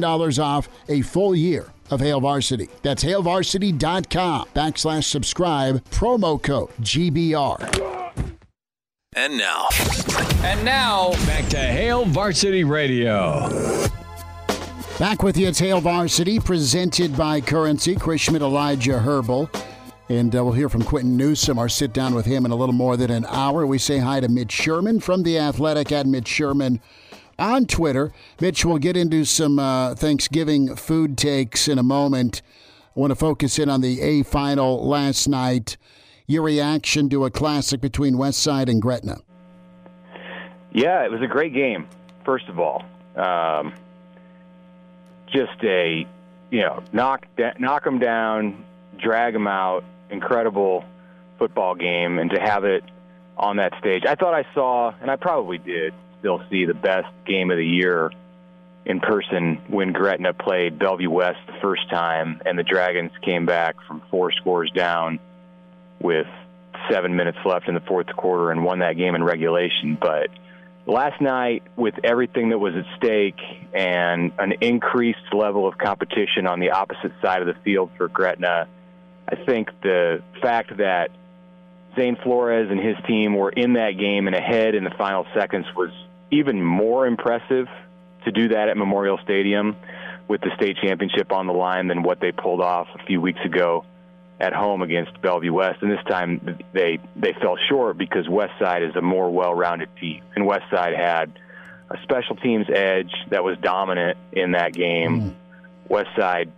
[0.00, 2.68] $10 off a full year of Hail Varsity.
[2.82, 8.12] That's hailvarsity.com backslash subscribe, promo code GBR.
[9.14, 9.68] And now.
[10.42, 13.48] And now, back to Hail Varsity Radio.
[14.98, 17.94] Back with you, it's Hail Varsity, presented by Currency.
[17.94, 19.50] Chris Schmidt, Elijah Herbal.
[20.08, 22.74] And uh, we'll hear from Quentin Newsome, our sit down with him in a little
[22.74, 23.66] more than an hour.
[23.66, 26.80] We say hi to Mitch Sherman from The Athletic at Mitch Sherman
[27.38, 28.12] on Twitter.
[28.40, 32.42] Mitch, we'll get into some uh, Thanksgiving food takes in a moment.
[32.94, 35.76] I want to focus in on the A final last night.
[36.26, 39.18] Your reaction to a classic between Westside and Gretna?
[40.72, 41.88] Yeah, it was a great game.
[42.24, 42.84] First of all,
[43.16, 43.74] um,
[45.26, 46.06] just a
[46.50, 47.26] you know knock
[47.58, 48.64] knock them down,
[48.98, 49.84] drag them out.
[50.10, 50.84] Incredible
[51.38, 52.84] football game, and to have it
[53.36, 57.08] on that stage, I thought I saw, and I probably did, still see the best
[57.26, 58.12] game of the year
[58.86, 63.76] in person when Gretna played Bellevue West the first time, and the Dragons came back
[63.86, 65.18] from four scores down
[66.00, 66.28] with
[66.90, 69.98] seven minutes left in the fourth quarter and won that game in regulation.
[70.00, 70.30] But
[70.86, 73.40] last night, with everything that was at stake
[73.72, 78.68] and an increased level of competition on the opposite side of the field for Gretna,
[79.28, 81.10] I think the fact that
[81.94, 85.66] Zane Flores and his team were in that game and ahead in the final seconds
[85.76, 85.90] was
[86.32, 87.68] even more impressive
[88.24, 89.76] to do that at Memorial Stadium
[90.26, 93.40] with the state championship on the line than what they pulled off a few weeks
[93.44, 93.84] ago
[94.40, 95.82] at home against Bellevue West.
[95.82, 100.22] And this time they they fell short because West Side is a more well-rounded team,
[100.34, 101.38] and West Side had
[101.90, 105.20] a special teams edge that was dominant in that game.
[105.20, 105.34] Mm.
[105.90, 106.50] Westside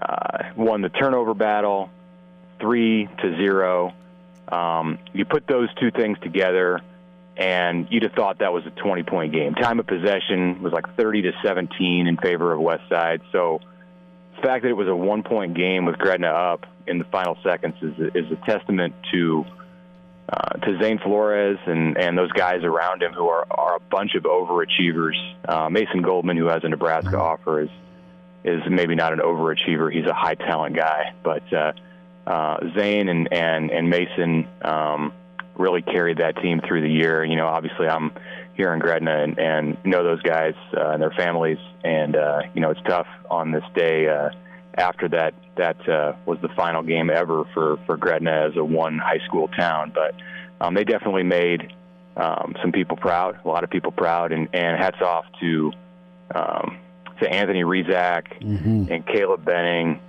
[0.00, 1.90] uh, won the turnover battle,
[2.60, 3.92] three to zero.
[4.48, 6.80] Um, you put those two things together
[7.40, 9.54] and you'd have thought that was a 20 point game.
[9.54, 13.22] Time of possession was like 30 to 17 in favor of West Side.
[13.32, 13.60] So
[14.36, 17.38] the fact that it was a one point game with Gretna up in the final
[17.42, 19.46] seconds is a, is a testament to
[20.28, 24.14] uh, to Zane Flores and, and those guys around him who are, are a bunch
[24.14, 25.16] of overachievers.
[25.48, 27.70] Uh, Mason Goldman, who has a Nebraska offer, is
[28.44, 29.90] is maybe not an overachiever.
[29.92, 31.72] He's a high talent guy, but uh,
[32.26, 34.46] uh, Zane and and and Mason.
[34.60, 35.14] Um,
[35.56, 37.24] really carried that team through the year.
[37.24, 38.12] You know, obviously I'm
[38.54, 42.60] here in Gretna and, and know those guys uh, and their families, and uh, you
[42.60, 44.30] know it's tough on this day uh,
[44.74, 45.34] after that.
[45.56, 49.48] That uh, was the final game ever for for Gretna as a one high school
[49.48, 50.14] town, but
[50.60, 51.72] um, they definitely made
[52.16, 55.72] um, some people proud, a lot of people proud, and, and hats off to
[56.34, 56.78] um,
[57.20, 58.92] to Anthony Rizak mm-hmm.
[58.92, 60.00] and Caleb Benning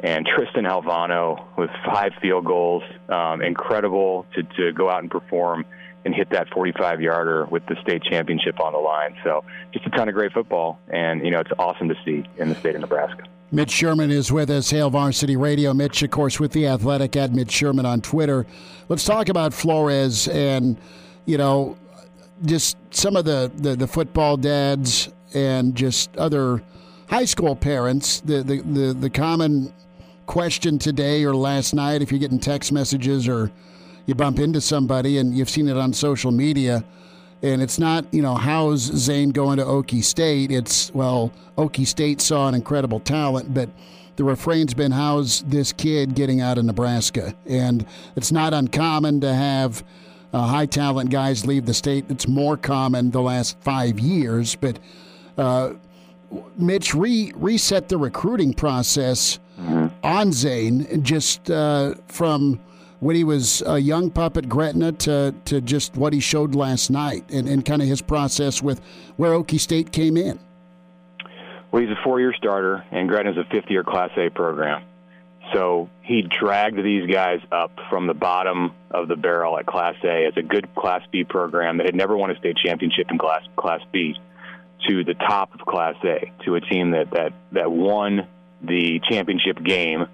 [0.00, 2.82] and Tristan Alvano with five field goals.
[3.08, 5.64] Um, incredible to, to go out and perform
[6.04, 9.16] and hit that 45 yarder with the state championship on the line.
[9.24, 12.48] So just a ton of great football, and you know it's awesome to see in
[12.48, 13.24] the state of Nebraska.
[13.50, 15.72] Mitch Sherman is with us, Hail Varsity Radio.
[15.72, 18.46] Mitch, of course, with the Athletic at Mitch Sherman on Twitter.
[18.88, 20.76] Let's talk about Flores and
[21.26, 21.76] you know
[22.44, 26.62] just some of the the, the football dads and just other
[27.08, 28.20] high school parents.
[28.20, 29.72] The the the, the common
[30.28, 33.50] question today or last night, if you're getting text messages or
[34.06, 36.84] you bump into somebody and you've seen it on social media,
[37.42, 40.52] and it's not, you know, how's Zane going to Okie State?
[40.52, 43.70] It's, well, Okie State saw an incredible talent, but
[44.16, 47.34] the refrain's been, how's this kid getting out of Nebraska?
[47.46, 49.82] And it's not uncommon to have
[50.34, 52.04] uh, high talent guys leave the state.
[52.10, 54.78] It's more common the last five years, but
[55.38, 55.72] uh,
[56.58, 59.38] Mitch re- reset the recruiting process
[60.02, 62.60] on Zane, just uh, from
[63.00, 66.90] when he was a young pup at Gretna to, to just what he showed last
[66.90, 68.80] night and, and kind of his process with
[69.16, 70.38] where Okie State came in?
[71.70, 74.84] Well, he's a four year starter, and Gretna's a fifth year Class A program.
[75.52, 80.26] So he dragged these guys up from the bottom of the barrel at Class A
[80.26, 83.42] as a good Class B program that had never won a state championship in Class
[83.56, 84.14] Class B
[84.88, 88.26] to the top of Class A to a team that that that won
[88.62, 90.06] the championship game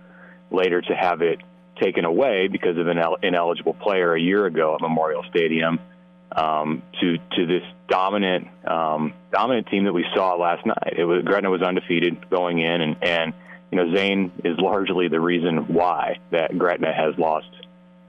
[0.50, 1.40] later to have it
[1.80, 5.80] taken away because of an ineligible player a year ago at Memorial Stadium
[6.34, 10.94] um, to to this dominant um, dominant team that we saw last night.
[10.96, 13.32] It was Gretna was undefeated going in, and and
[13.70, 17.50] you know Zane is largely the reason why that Gretna has lost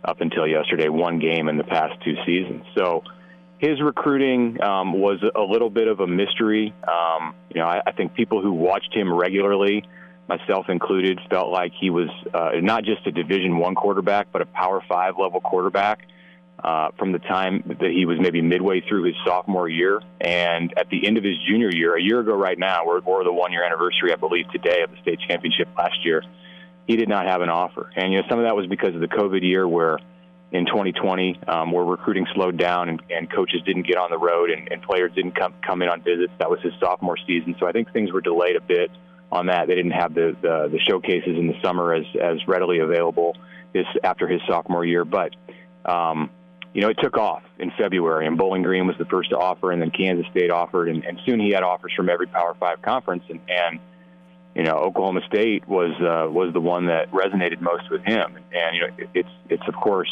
[0.03, 2.63] up until yesterday one game in the past two seasons.
[2.75, 3.03] So
[3.57, 6.73] his recruiting um, was a little bit of a mystery.
[6.87, 9.83] Um, you know, I, I think people who watched him regularly
[10.27, 14.45] myself included, felt like he was uh, not just a Division One quarterback, but a
[14.45, 16.07] Power Five level quarterback
[16.63, 20.89] uh, from the time that he was maybe midway through his sophomore year, and at
[20.89, 23.51] the end of his junior year, a year ago right now, we're, we're the one
[23.51, 26.23] year anniversary, I believe, today of the state championship last year.
[26.87, 29.01] He did not have an offer, and you know some of that was because of
[29.01, 29.99] the COVID year where.
[30.51, 34.51] In 2020, um, where recruiting slowed down and, and coaches didn't get on the road
[34.51, 36.31] and, and players didn't come come in on visits.
[36.39, 38.89] That was his sophomore season, so I think things were delayed a bit
[39.35, 39.67] on that.
[39.67, 43.35] They didn't have the, the, the showcases in the summer as, as readily available
[43.73, 45.05] this after his sophomore year.
[45.05, 45.35] But,
[45.85, 46.29] um,
[46.73, 49.71] you know, it took off in February, and Bowling Green was the first to offer,
[49.71, 52.81] and then Kansas State offered, and, and soon he had offers from every Power Five
[52.81, 53.79] conference, and, and
[54.55, 58.75] you know, Oklahoma State was uh, was the one that resonated most with him, and
[58.75, 60.11] you know, it's it's of course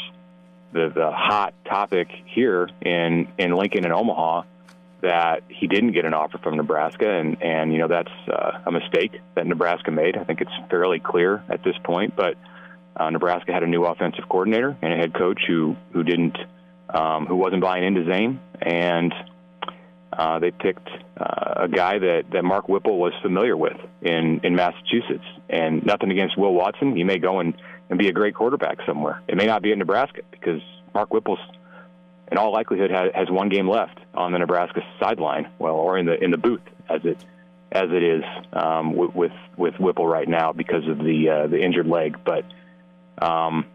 [0.74, 4.44] the the hot topic here in in Lincoln and Omaha
[5.04, 8.72] that he didn't get an offer from Nebraska, and and you know that's uh, a
[8.72, 10.18] mistake that Nebraska made.
[10.18, 12.16] I think it's fairly clear at this point.
[12.16, 12.36] But
[12.96, 16.38] uh, Nebraska had a new offensive coordinator and a head coach who who didn't
[16.90, 19.14] um, who wasn't buying into Zane, and
[20.18, 24.56] uh, they picked uh, a guy that that Mark Whipple was familiar with in in
[24.56, 25.26] Massachusetts.
[25.50, 27.54] And nothing against Will Watson, he may go and
[27.90, 29.22] and be a great quarterback somewhere.
[29.28, 30.62] It may not be in Nebraska because
[30.94, 31.40] Mark Whipple's
[32.31, 36.22] in all likelihood has one game left on the Nebraska sideline, well, or in the
[36.24, 37.18] in the booth as it
[37.72, 38.24] as it is
[38.54, 42.20] um, with, with with Whipple right now because of the uh, the injured leg.
[42.24, 42.46] But
[43.22, 43.66] um,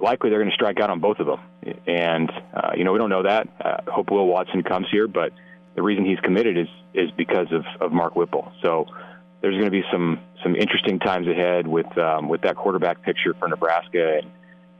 [0.00, 1.40] likely they're going to strike out on both of them,
[1.86, 3.48] and uh, you know we don't know that.
[3.60, 5.32] Uh, hope Will Watson comes here, but
[5.74, 8.52] the reason he's committed is is because of, of Mark Whipple.
[8.62, 8.86] So
[9.40, 13.34] there's going to be some some interesting times ahead with um, with that quarterback picture
[13.34, 14.18] for Nebraska.
[14.18, 14.30] And,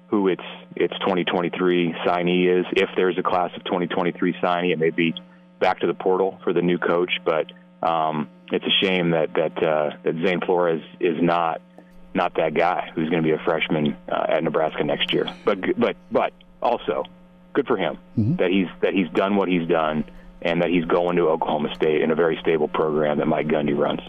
[0.08, 0.43] who its
[0.75, 2.67] its 2023 signee is.
[2.73, 5.14] If there's a class of 2023 signee, it may be
[5.61, 7.12] back to the portal for the new coach.
[7.25, 11.61] But um, it's a shame that that uh, that Zane Flores is not
[12.14, 15.26] not that guy who's going to be a freshman uh, at Nebraska next year.
[15.44, 16.32] But but but
[16.62, 17.05] also
[17.52, 18.37] good for him mm-hmm.
[18.37, 20.05] that he's that he's done what he's done
[20.43, 23.76] and that he's going to Oklahoma State in a very stable program that Mike Gundy
[23.76, 24.00] runs.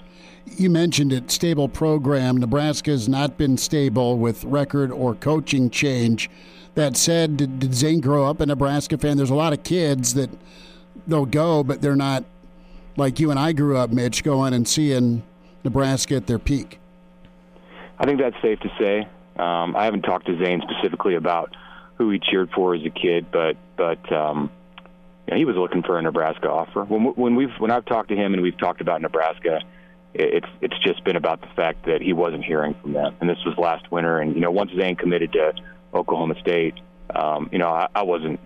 [0.56, 2.38] You mentioned it, stable program.
[2.38, 6.30] Nebraska has not been stable with record or coaching change.
[6.76, 9.18] That said, did, did Zane grow up a Nebraska fan?
[9.18, 10.30] There's a lot of kids that
[11.08, 12.24] they'll go, but they're not
[12.96, 15.24] like you and I grew up, Mitch, going and seeing
[15.64, 16.80] Nebraska at their peak.
[18.00, 19.08] I think that's safe to say.
[19.38, 21.56] Um, I haven't talked to Zane specifically about
[21.96, 24.52] who he cheered for as a kid, but but um,
[25.28, 26.84] you know, he was looking for a Nebraska offer.
[26.84, 29.62] When when we've when I've talked to him and we've talked about Nebraska,
[30.18, 33.16] it's it's just been about the fact that he wasn't hearing from them.
[33.22, 35.54] And this was last winter, and you know, once Zane committed to
[35.94, 36.76] Oklahoma State,
[37.14, 38.40] um, you know, I, I wasn't,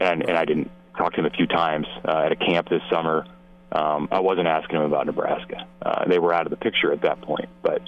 [0.00, 2.82] and, and I didn't talk to him a few times uh, at a camp this
[2.90, 3.24] summer.
[3.72, 5.66] Um, I wasn't asking him about Nebraska.
[5.82, 7.48] Uh, they were out of the picture at that point.
[7.62, 7.82] But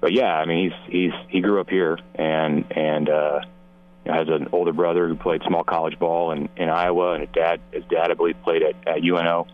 [0.00, 3.40] but yeah, I mean, he's he's he grew up here and and uh,
[4.06, 7.60] has an older brother who played small college ball in, in Iowa, and his dad
[7.70, 9.46] his dad I believe played at, at UNO.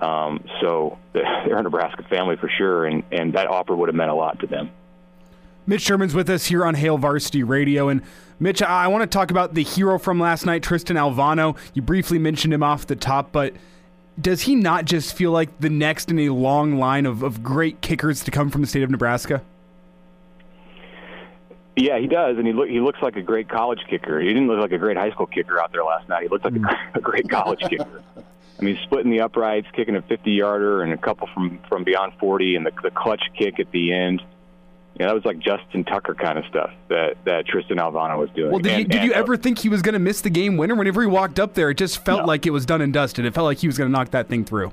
[0.00, 4.10] Um, so they're a Nebraska family for sure, and, and that offer would have meant
[4.10, 4.70] a lot to them.
[5.66, 7.88] Mitch Sherman's with us here on Hail Varsity Radio.
[7.88, 8.02] And
[8.40, 11.56] Mitch, I want to talk about the hero from last night, Tristan Alvano.
[11.74, 13.54] You briefly mentioned him off the top, but
[14.20, 17.80] does he not just feel like the next in a long line of, of great
[17.80, 19.42] kickers to come from the state of Nebraska?
[21.76, 24.20] Yeah, he does, and he look he looks like a great college kicker.
[24.20, 26.24] He didn't look like a great high school kicker out there last night.
[26.24, 26.70] He looked like mm.
[26.70, 28.02] a, a great college kicker.
[28.62, 32.12] I mean, splitting the uprights, kicking a 50 yarder, and a couple from from beyond
[32.20, 34.22] 40, and the, the clutch kick at the end.
[35.00, 38.50] Yeah, that was like Justin Tucker kind of stuff that, that Tristan Alvano was doing.
[38.50, 40.30] Well, did, and, you, did and, you ever think he was going to miss the
[40.30, 40.74] game winner?
[40.74, 42.26] Whenever he walked up there, it just felt no.
[42.26, 43.24] like it was done and dusted.
[43.24, 44.70] It felt like he was going to knock that thing through.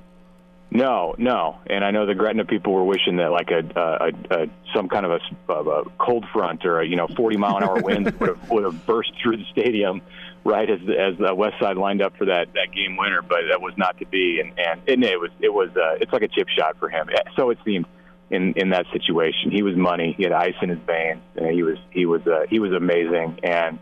[0.72, 4.50] No, no, and I know the Gretna people were wishing that like a, a, a
[4.76, 7.82] some kind of a, a cold front or a you know 40 mile an hour
[7.82, 10.02] wind would have would have burst through the stadium,
[10.44, 13.62] right as as the West Side lined up for that that game winner, but that
[13.62, 16.28] was not to be, and and, and it was it was uh, it's like a
[16.28, 17.10] chip shot for him.
[17.36, 17.86] So it seemed
[18.30, 19.52] in in that situation.
[19.52, 20.14] He was money.
[20.18, 23.40] He had ice in his veins, and he was he was uh, he was amazing
[23.44, 23.80] and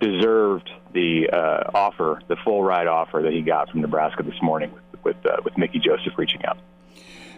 [0.00, 4.72] deserved the uh, offer, the full ride offer that he got from Nebraska this morning
[5.04, 6.58] with uh, with Mickey Joseph reaching out.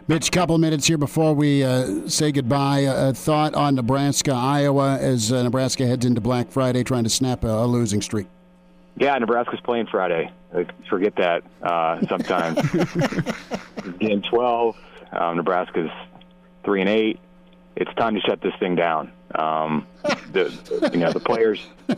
[0.09, 2.81] Mitch, a couple minutes here before we uh, say goodbye.
[2.81, 7.45] A thought on Nebraska, Iowa, as uh, Nebraska heads into Black Friday, trying to snap
[7.45, 8.27] a, a losing streak.
[8.97, 10.31] Yeah, Nebraska's playing Friday.
[10.89, 12.61] Forget that uh, sometimes.
[13.99, 14.77] Game 12,
[15.13, 15.91] um, Nebraska's
[16.65, 17.21] 3 and 8.
[17.75, 19.11] It's time to shut this thing down.
[19.35, 19.87] Um,
[20.33, 21.95] the, you know, the players uh,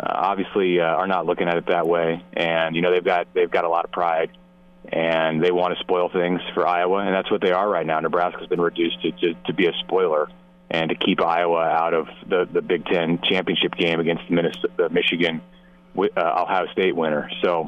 [0.00, 3.50] obviously uh, are not looking at it that way, and you know they've got they've
[3.50, 4.30] got a lot of pride
[4.90, 8.00] and they want to spoil things for Iowa, and that's what they are right now.
[8.00, 10.28] Nebraska's been reduced to, to, to be a spoiler
[10.70, 14.70] and to keep Iowa out of the, the Big Ten championship game against the, Minnesota,
[14.76, 15.40] the Michigan
[15.98, 17.30] uh, Ohio State winner.
[17.42, 17.66] So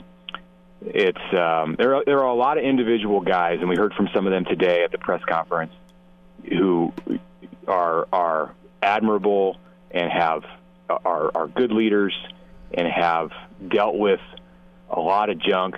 [0.82, 1.96] it's um, there.
[1.96, 4.44] Are, there are a lot of individual guys, and we heard from some of them
[4.44, 5.72] today at the press conference,
[6.48, 6.92] who
[7.66, 9.58] are are admirable
[9.90, 10.44] and have
[10.88, 12.14] are are good leaders
[12.72, 13.30] and have
[13.68, 14.20] dealt with
[14.88, 15.76] a lot of junk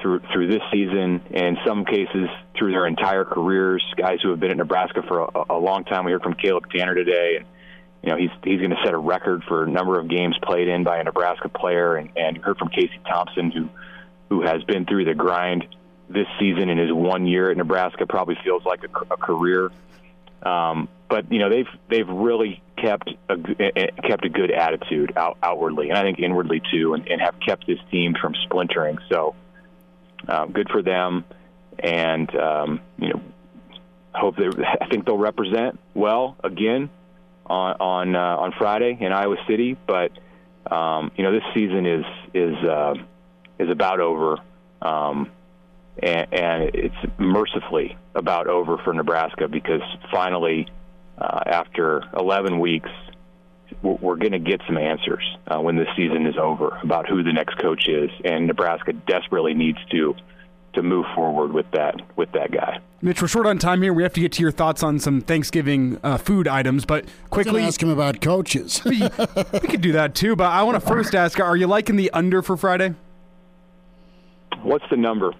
[0.00, 3.84] through through this season, and in some cases through their entire careers.
[3.96, 6.04] Guys who have been at Nebraska for a, a long time.
[6.04, 7.46] We heard from Caleb Tannor today, and
[8.02, 10.68] you know he's he's going to set a record for a number of games played
[10.68, 11.96] in by a Nebraska player.
[11.96, 13.68] And, and heard from Casey Thompson, who
[14.28, 15.66] who has been through the grind
[16.08, 18.06] this season in his one year at Nebraska.
[18.06, 19.70] Probably feels like a, a career.
[20.42, 23.36] Um, but you know they've they've really kept a
[24.08, 27.66] kept a good attitude out, outwardly, and I think inwardly too, and, and have kept
[27.66, 28.98] this team from splintering.
[29.10, 29.34] So
[30.26, 31.24] uh, good for them,
[31.78, 33.20] and um, you know,
[34.14, 34.46] hope they.
[34.80, 36.88] I think they'll represent well again
[37.50, 39.76] on on uh, on Friday in Iowa City.
[39.86, 40.12] But
[40.70, 42.94] um, you know, this season is is uh,
[43.58, 44.38] is about over,
[44.80, 45.30] um,
[46.02, 50.68] and, and it's mercifully about over for Nebraska because finally,
[51.18, 52.90] uh, after 11 weeks,
[53.82, 57.32] we're going to get some answers uh, when this season is over about who the
[57.32, 60.14] next coach is, and Nebraska desperately needs to
[60.72, 62.80] to move forward with that with that guy.
[63.02, 63.92] Mitch, we're short on time here.
[63.92, 67.62] We have to get to your thoughts on some Thanksgiving uh, food items, but quickly
[67.62, 68.82] ask him about coaches.
[68.84, 69.00] we,
[69.52, 72.10] we could do that too, but I want to first ask: Are you liking the
[72.12, 72.94] under for Friday?
[74.62, 75.32] What's the number?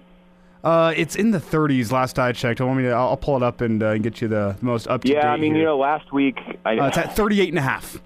[0.63, 1.91] Uh, it's in the 30s.
[1.91, 2.61] Last I checked.
[2.61, 2.91] I want me to.
[2.91, 5.27] I'll pull it up and uh, get you the most up to yeah, date.
[5.27, 5.61] I mean, here.
[5.61, 7.99] you know, last week I, uh, it's at 38 and a half.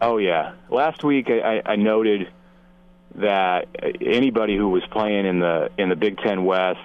[0.00, 2.28] Oh yeah, last week I, I noted
[3.16, 3.68] that
[4.00, 6.78] anybody who was playing in the in the Big Ten West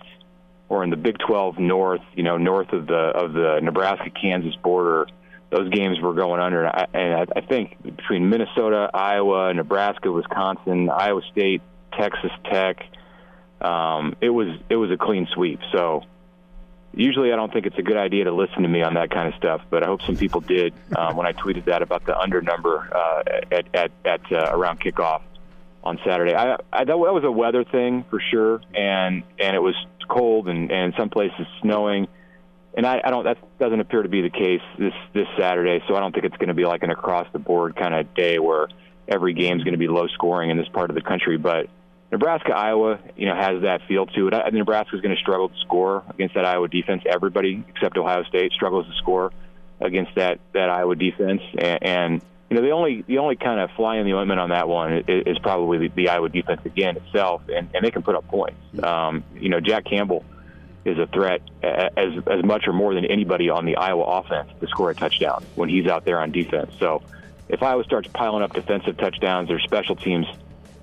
[0.70, 4.56] or in the Big 12 North, you know, north of the of the Nebraska Kansas
[4.56, 5.08] border,
[5.52, 6.66] those games were going under.
[6.66, 11.62] And I, think between Minnesota, Iowa, Nebraska, Wisconsin, Iowa State,
[11.92, 12.84] Texas Tech,
[13.62, 15.60] um, it was it was a clean sweep.
[15.72, 16.04] So
[16.96, 19.28] usually I don't think it's a good idea to listen to me on that kind
[19.28, 22.18] of stuff, but I hope some people did um, when I tweeted that about the
[22.18, 25.22] under number uh, at at, at uh, around kickoff
[25.84, 26.34] on Saturday.
[26.34, 29.76] I, I that was a weather thing for sure, and and it was
[30.08, 32.08] cold and and some places snowing.
[32.76, 33.24] And I, I don't.
[33.24, 35.84] That doesn't appear to be the case this this Saturday.
[35.88, 38.14] So I don't think it's going to be like an across the board kind of
[38.16, 38.68] day where
[39.08, 41.38] every game is going to be low scoring in this part of the country.
[41.38, 41.68] But
[42.12, 44.34] Nebraska, Iowa, you know, has that feel to it.
[44.34, 47.04] I, Nebraska is going to struggle to score against that Iowa defense.
[47.06, 49.32] Everybody except Ohio State struggles to score
[49.80, 52.22] against that that Iowa defense, and, and
[52.54, 54.94] you know the only the only kind of fly in the ointment on that one
[55.08, 58.28] is, is probably the, the, Iowa defense again itself, and, and they can put up
[58.28, 58.60] points.
[58.84, 60.24] Um, you know, Jack Campbell
[60.86, 64.68] is a threat as as much or more than anybody on the Iowa offense to
[64.68, 66.72] score a touchdown when he's out there on defense.
[66.80, 67.02] So
[67.50, 70.28] if Iowa starts piling up defensive touchdowns or special teams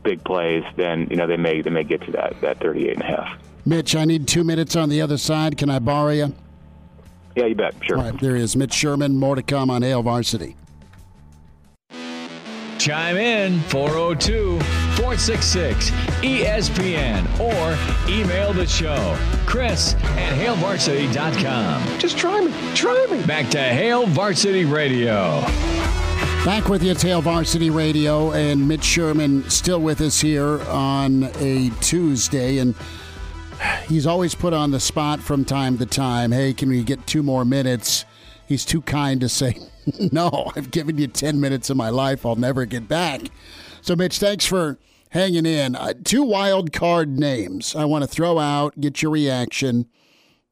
[0.03, 3.03] big plays, then you know they may they may get to that that 38 and
[3.03, 3.39] a half.
[3.65, 5.57] Mitch, I need two minutes on the other side.
[5.57, 6.35] Can I borrow you?
[7.37, 7.77] Yeah, you bet.
[7.83, 7.97] Sure.
[7.97, 9.17] All right, there is Mitch Sherman.
[9.17, 10.57] More to come on Hail Varsity.
[12.81, 14.59] Chime in 402
[14.97, 15.91] 466
[16.23, 21.99] ESPN or email the show, Chris at HailVarsity.com.
[21.99, 22.51] Just try me.
[22.75, 23.23] Try me.
[23.27, 25.43] Back to Hail Varsity Radio.
[26.47, 31.69] Back with you, Hail Varsity Radio, and Mitch Sherman still with us here on a
[31.83, 32.57] Tuesday.
[32.57, 32.75] And
[33.89, 36.33] he's always put on the spot from time to time.
[36.33, 38.07] Hey, can we get two more minutes?
[38.47, 39.59] He's too kind to say,
[40.13, 43.23] no, I've given you 10 minutes of my life I'll never get back.
[43.83, 44.79] So, Mitch, thanks for
[45.11, 45.75] hanging in.
[45.75, 49.87] Uh, two wild card names I want to throw out, get your reaction.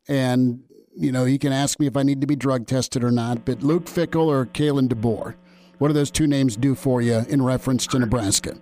[0.08, 0.62] and
[0.99, 3.44] you know you can ask me if I need to be drug tested or not.
[3.44, 5.35] But Luke Fickell or Kalen DeBoer,
[5.78, 8.56] what do those two names do for you in reference to Nebraska?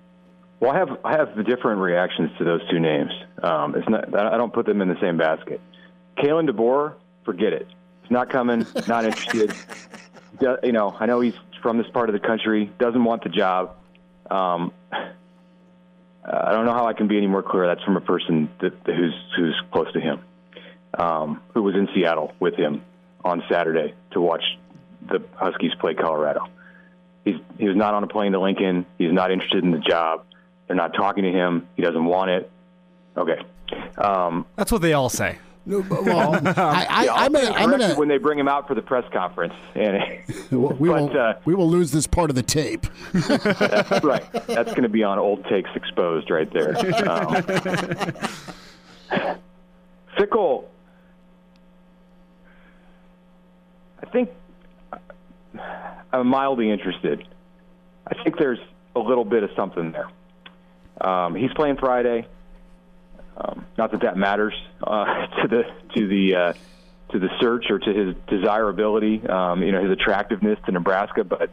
[0.61, 3.11] Well, I have I have different reactions to those two names.
[3.43, 5.61] Um, it's not I don't put them in the same basket.
[6.19, 6.95] Kalen DeBoer,
[7.25, 7.69] forget it.
[8.03, 8.67] It's not coming.
[8.87, 9.55] Not interested.
[10.63, 12.71] you know, I know he's from this part of the country.
[12.79, 13.77] Doesn't want the job.
[14.31, 17.67] Um, I don't know how I can be any more clear.
[17.67, 20.21] That's from a person that, who's who's close to him,
[20.99, 22.83] um, who was in Seattle with him
[23.25, 24.43] on Saturday to watch
[25.09, 26.49] the Huskies play Colorado.
[27.25, 28.87] He's he was not on a plane to Lincoln.
[28.99, 30.25] He's not interested in the job.
[30.67, 31.69] They're not talking to him.
[31.77, 32.51] He doesn't want it.
[33.17, 33.41] Okay.
[33.99, 35.39] Um, That's what they all say.
[35.67, 38.83] Well, I, I, yeah, I'm gonna, I'm gonna when they bring him out for the
[38.83, 40.01] press conference, and
[40.51, 42.87] we but, will uh, we will lose this part of the tape.
[43.13, 44.31] that's right.
[44.47, 46.77] That's going to be on old takes exposed right there.
[47.09, 47.35] Um,
[50.17, 50.65] Fickell,
[54.03, 54.31] I think
[56.13, 57.27] I'm mildly interested.
[58.07, 58.61] I think there's
[58.95, 60.09] a little bit of something there.
[61.01, 62.29] Um, he's playing Friday.
[63.37, 65.63] Um, not that that matters uh, to the
[65.95, 66.53] to the uh,
[67.11, 71.51] to the search or to his desirability, um, you know, his attractiveness to Nebraska, but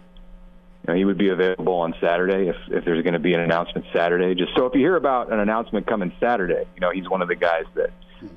[0.86, 3.40] you know, he would be available on Saturday if, if there's going to be an
[3.40, 4.36] announcement Saturday.
[4.36, 7.30] Just so if you hear about an announcement coming Saturday, you know, he's one of
[7.30, 7.92] the guys that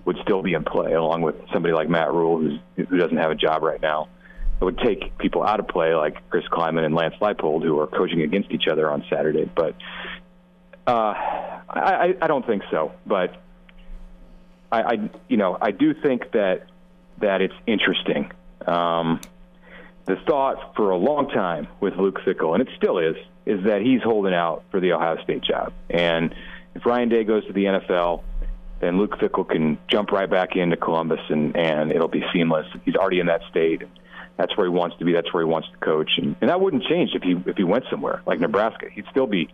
[0.05, 2.39] would still be in play, along with somebody like Matt Rhule
[2.77, 4.09] who doesn't have a job right now.
[4.61, 7.87] It would take people out of play like Chris Klieman and Lance Leipold, who are
[7.87, 9.51] coaching against each other on Saturday.
[9.55, 9.75] But
[10.87, 11.15] uh,
[11.69, 13.35] I, I don't think so, but
[14.71, 16.67] I, I, you know, I do think that
[17.19, 18.31] that it's interesting.
[18.67, 19.21] Um,
[20.05, 23.17] the thought for a long time with Luke Fickell, and it still is,
[23.47, 25.73] is that he's holding out for the Ohio State job.
[25.91, 26.35] And
[26.75, 28.23] if Ryan Day goes to the NFL,
[28.81, 32.67] then Luke Fickell can jump right back into Columbus, and and it'll be seamless.
[32.85, 33.83] He's already in that state.
[34.37, 35.13] That's where he wants to be.
[35.13, 37.65] That's where he wants to coach, and, and that wouldn't change if he if he
[37.65, 38.87] went somewhere like Nebraska.
[38.93, 39.49] He'd still be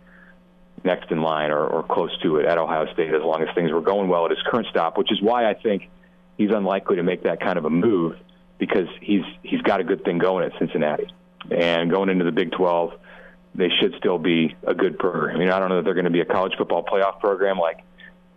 [0.83, 3.71] next in line or, or close to it at Ohio State as long as things
[3.71, 5.89] were going well at his current stop, which is why I think
[6.37, 8.15] he's unlikely to make that kind of a move
[8.57, 11.07] because he's he's got a good thing going at Cincinnati.
[11.51, 12.93] And going into the Big 12,
[13.55, 15.35] they should still be a good program.
[15.35, 17.57] I mean, I don't know that they're going to be a college football playoff program
[17.57, 17.79] like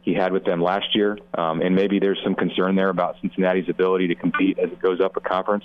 [0.03, 3.69] he had with them last year, um, and maybe there's some concern there about Cincinnati's
[3.69, 5.65] ability to compete as it goes up a conference.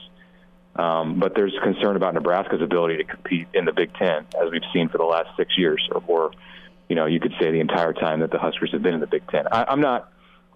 [0.75, 4.61] Um, but there's concern about Nebraska's ability to compete in the Big Ten, as we've
[4.73, 6.31] seen for the last six years, or, or
[6.87, 9.07] you know, you could say the entire time that the Huskers have been in the
[9.07, 9.47] Big Ten.
[9.51, 10.11] I, I'm not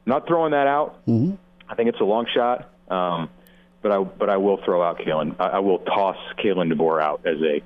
[0.06, 1.06] not throwing that out.
[1.06, 1.36] Mm-hmm.
[1.68, 3.30] I think it's a long shot, um,
[3.82, 5.36] but I but I will throw out Kalen.
[5.40, 7.62] I, I will toss Kalen DeBoer out as a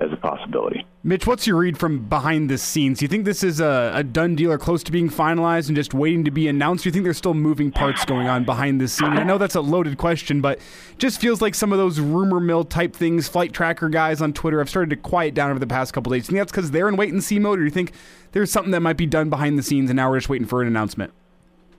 [0.00, 0.86] as a possibility.
[1.02, 2.98] Mitch, what's your read from behind the scenes?
[2.98, 5.76] Do you think this is a, a, done deal or close to being finalized and
[5.76, 6.84] just waiting to be announced?
[6.84, 9.18] Do you think there's still moving parts going on behind the scenes?
[9.18, 10.58] I know that's a loaded question, but
[10.98, 14.58] just feels like some of those rumor mill type things, flight tracker guys on Twitter
[14.58, 16.26] have started to quiet down over the past couple days.
[16.26, 17.92] Do you think that's because they're in wait and see mode, or do you think
[18.32, 20.62] there's something that might be done behind the scenes and now we're just waiting for
[20.62, 21.12] an announcement?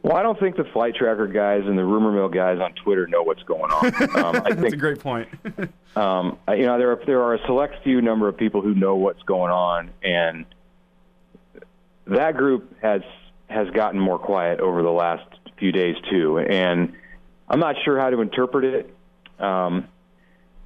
[0.03, 3.05] Well, I don't think the flight tracker guys and the rumor mill guys on Twitter
[3.07, 3.91] know what's going on.
[4.21, 5.27] Um, I That's think, a great point.
[5.95, 8.95] um, you know, there are there are a select few number of people who know
[8.95, 10.45] what's going on, and
[12.07, 13.01] that group has
[13.49, 15.23] has gotten more quiet over the last
[15.57, 16.39] few days too.
[16.39, 16.93] And
[17.47, 18.95] I'm not sure how to interpret it.
[19.39, 19.87] Um,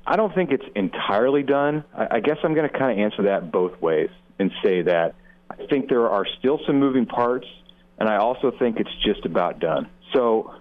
[0.08, 1.84] I don't think it's entirely done.
[1.94, 5.16] I, I guess I'm going to kind of answer that both ways and say that
[5.50, 7.48] I think there are still some moving parts
[7.98, 9.90] and I also think it's just about done.
[10.14, 10.54] So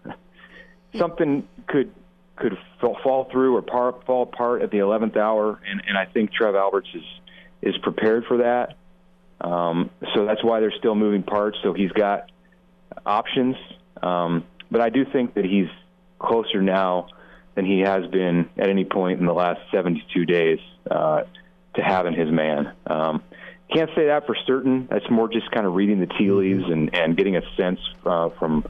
[0.96, 1.92] something could
[2.36, 6.32] could fall through or par, fall apart at the 11th hour, and, and I think
[6.32, 7.04] Trev Alberts is
[7.62, 8.76] is prepared for that.
[9.40, 11.58] Um, so that's why they're still moving parts.
[11.62, 12.30] So he's got
[13.06, 13.56] options,
[14.02, 15.68] um, but I do think that he's
[16.18, 17.08] closer now
[17.54, 20.58] than he has been at any point in the last 72 days
[20.90, 21.22] uh,
[21.74, 22.72] to having his man.
[22.86, 23.22] Um,
[23.74, 24.86] can't say that for certain.
[24.90, 28.30] That's more just kind of reading the tea leaves and, and getting a sense uh,
[28.38, 28.64] from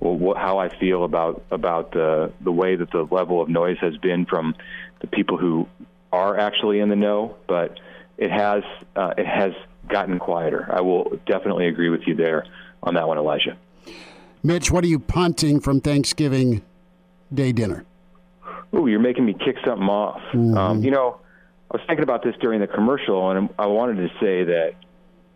[0.00, 3.78] well, what, how I feel about about the the way that the level of noise
[3.80, 4.54] has been from
[5.00, 5.68] the people who
[6.12, 7.36] are actually in the know.
[7.46, 7.78] But
[8.16, 8.62] it has
[8.96, 9.52] uh, it has
[9.88, 10.68] gotten quieter.
[10.72, 12.46] I will definitely agree with you there
[12.82, 13.56] on that one, Elijah.
[14.42, 16.62] Mitch, what are you punting from Thanksgiving
[17.34, 17.84] Day dinner?
[18.74, 20.20] Ooh, you're making me kick something off.
[20.32, 20.56] Mm-hmm.
[20.56, 21.20] Um, you know
[21.70, 24.74] I was thinking about this during the commercial, and I wanted to say that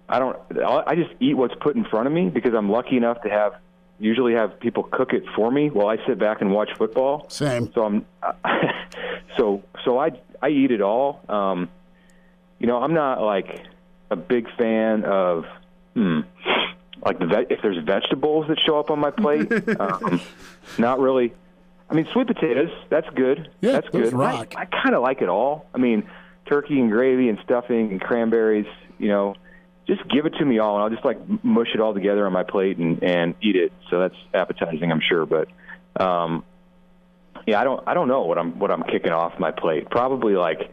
[0.09, 0.37] I don't.
[0.65, 3.55] I just eat what's put in front of me because I'm lucky enough to have
[3.99, 7.29] usually have people cook it for me while I sit back and watch football.
[7.29, 7.73] Same.
[7.73, 8.07] So I'm.
[9.37, 11.21] so so I I eat it all.
[11.29, 11.69] Um,
[12.59, 13.61] you know, I'm not like
[14.11, 15.45] a big fan of
[15.95, 16.21] hmm
[17.05, 19.51] like the ve- if there's vegetables that show up on my plate.
[19.81, 20.21] um,
[20.79, 21.35] not really
[21.93, 22.71] I mean, sweet potatoes.
[22.89, 23.51] That's good.
[23.61, 24.15] Yeah, that's good.
[24.15, 24.55] rock.
[24.57, 25.67] I, I kind of like it all.
[25.75, 26.09] I mean,
[26.47, 28.67] turkey and gravy and stuffing and cranberries.
[28.99, 29.35] You know,
[29.87, 32.33] just give it to me all, and I'll just like mush it all together on
[32.33, 33.73] my plate and and eat it.
[33.91, 35.27] So that's appetizing, I'm sure.
[35.27, 35.49] But
[36.01, 36.45] um,
[37.47, 39.91] yeah, I don't I don't know what I'm what I'm kicking off my plate.
[39.91, 40.71] Probably like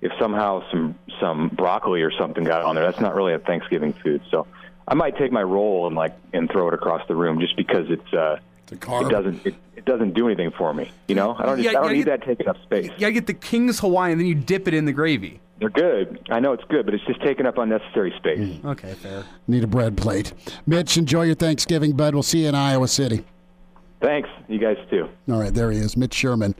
[0.00, 2.84] if somehow some some broccoli or something got on there.
[2.84, 4.22] That's not really a Thanksgiving food.
[4.30, 4.46] So
[4.86, 7.86] I might take my roll and like and throw it across the room just because
[7.90, 9.06] it's uh It's a carb.
[9.06, 10.90] it doesn't it, it doesn't do anything for me.
[11.08, 12.86] You know, I don't just, Yeah, I don't need you- that taking up space.
[12.86, 15.40] You gotta get the King's Hawaiian, then you dip it in the gravy.
[15.58, 16.20] They're good.
[16.28, 18.56] I know it's good, but it's just taking up unnecessary space.
[18.60, 18.66] Hmm.
[18.68, 19.24] Okay, fair.
[19.48, 20.32] Need a bread plate.
[20.66, 22.12] Mitch, enjoy your Thanksgiving, bud.
[22.14, 23.24] We'll see you in Iowa City.
[24.02, 25.08] Thanks, you guys too.
[25.30, 26.52] All right, there he is, Mitch Sherman.